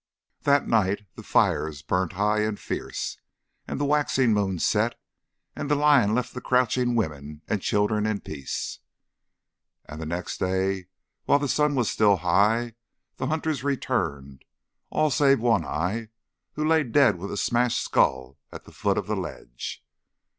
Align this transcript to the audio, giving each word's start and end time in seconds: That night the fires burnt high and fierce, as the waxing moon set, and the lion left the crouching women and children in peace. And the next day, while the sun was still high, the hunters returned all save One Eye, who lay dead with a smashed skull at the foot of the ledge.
That 0.45 0.67
night 0.67 1.05
the 1.13 1.21
fires 1.21 1.83
burnt 1.83 2.13
high 2.13 2.39
and 2.39 2.59
fierce, 2.59 3.19
as 3.67 3.77
the 3.77 3.85
waxing 3.85 4.33
moon 4.33 4.57
set, 4.57 4.99
and 5.55 5.69
the 5.69 5.75
lion 5.75 6.15
left 6.15 6.33
the 6.33 6.41
crouching 6.41 6.95
women 6.95 7.43
and 7.47 7.61
children 7.61 8.07
in 8.07 8.21
peace. 8.21 8.79
And 9.85 10.01
the 10.01 10.07
next 10.07 10.39
day, 10.39 10.87
while 11.25 11.37
the 11.37 11.47
sun 11.47 11.75
was 11.75 11.87
still 11.87 12.15
high, 12.15 12.73
the 13.17 13.27
hunters 13.27 13.63
returned 13.63 14.43
all 14.89 15.11
save 15.11 15.39
One 15.39 15.63
Eye, 15.63 16.09
who 16.53 16.67
lay 16.67 16.81
dead 16.83 17.17
with 17.19 17.31
a 17.31 17.37
smashed 17.37 17.79
skull 17.79 18.39
at 18.51 18.63
the 18.65 18.71
foot 18.71 18.97
of 18.97 19.05
the 19.05 19.15
ledge. 19.15 19.85